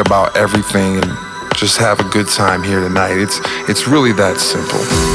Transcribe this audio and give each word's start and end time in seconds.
about 0.00 0.36
everything 0.36 0.96
and 0.96 1.16
just 1.54 1.78
have 1.78 2.00
a 2.00 2.04
good 2.04 2.28
time 2.28 2.62
here 2.62 2.80
tonight. 2.80 3.18
It's 3.18 3.40
it's 3.68 3.86
really 3.86 4.12
that 4.12 4.38
simple. 4.38 5.09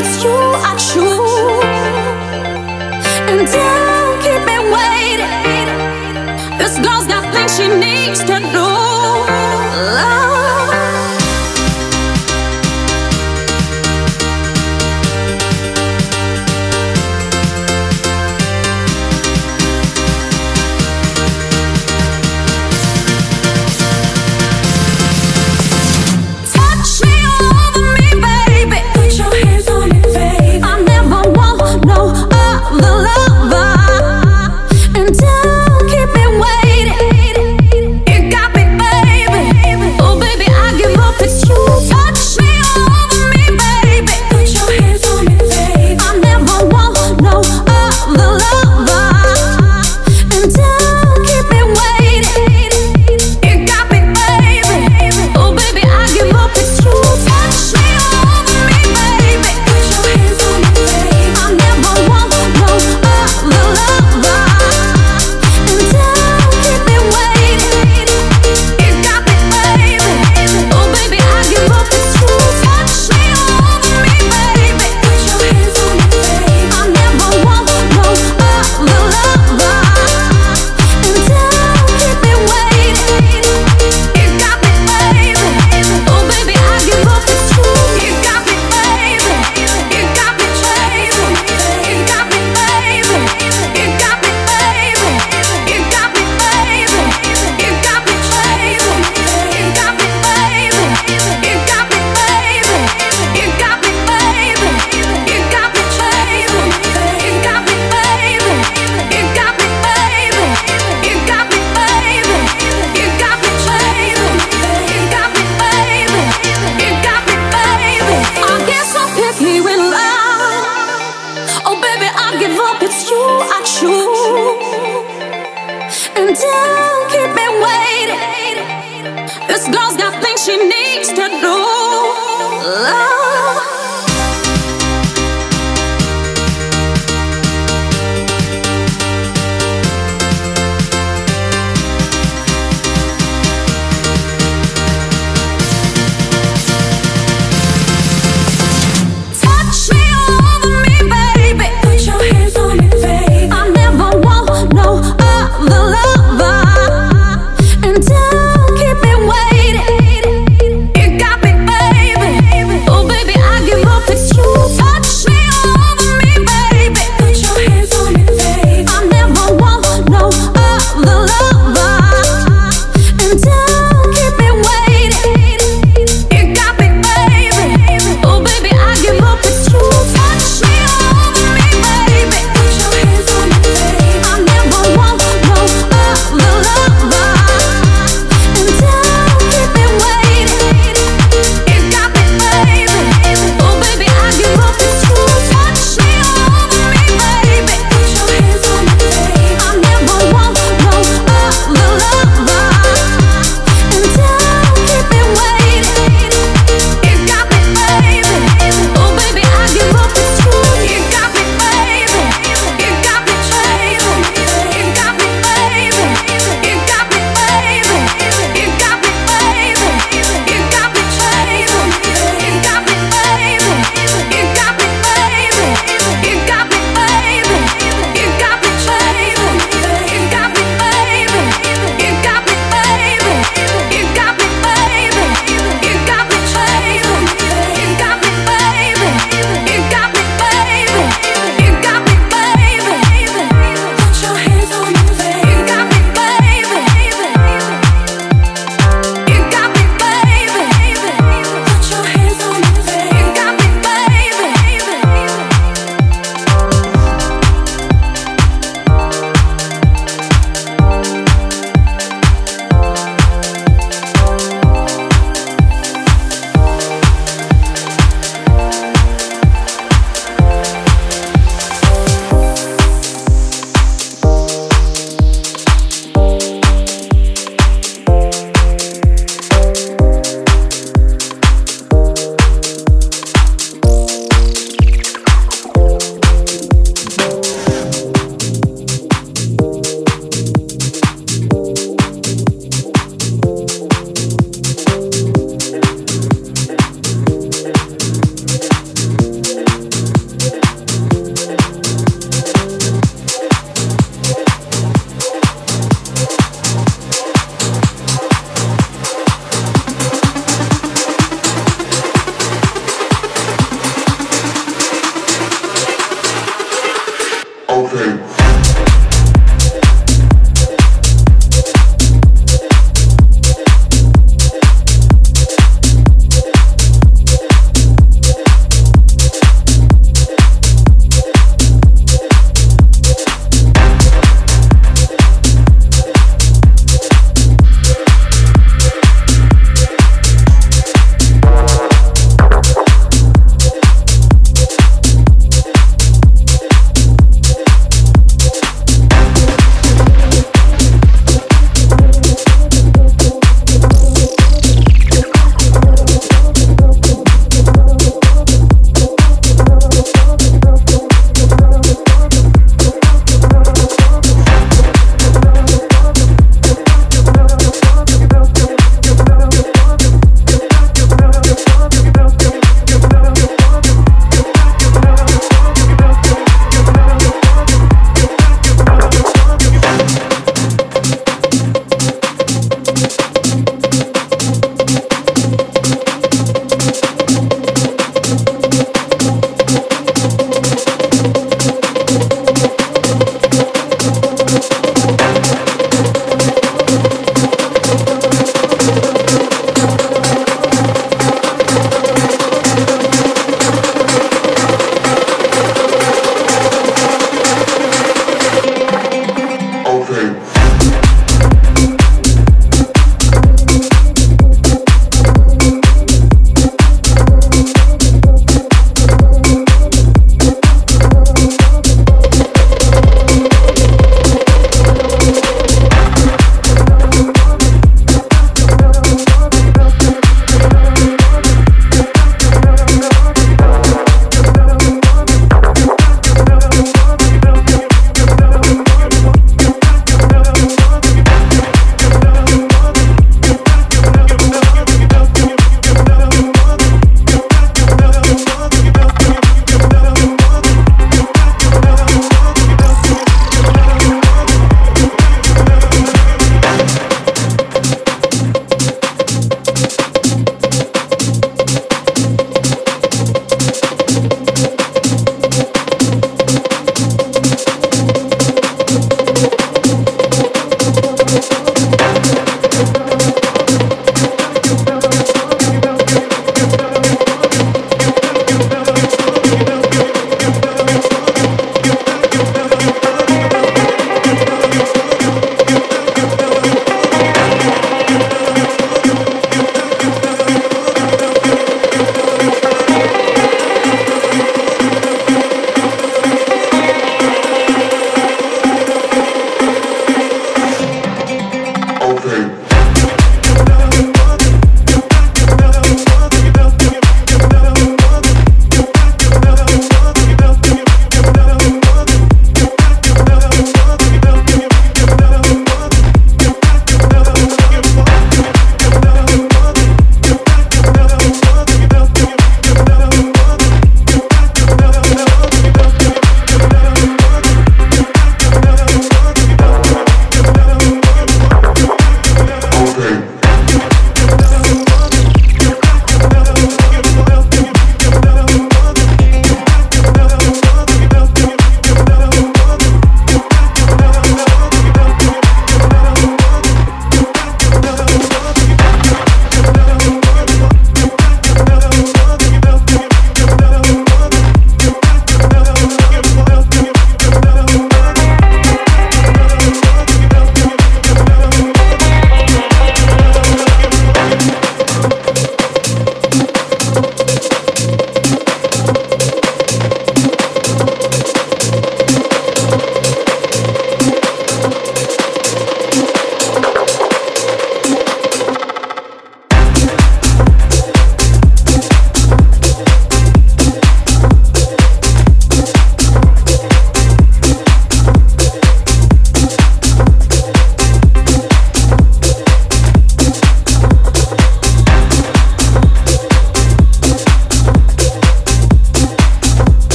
It's 0.00 0.22
you 0.22 0.30
I 0.30 0.76
choose. 0.88 1.64
And 3.30 3.42
don't 3.50 4.18
keep 4.22 4.42
me 4.46 4.58
waiting. 4.76 5.68
This 6.56 6.78
girl's 6.78 7.08
got 7.08 7.24
things 7.34 7.56
she 7.56 7.66
needs 7.66 8.22
to 8.30 8.38
know. 8.52 8.57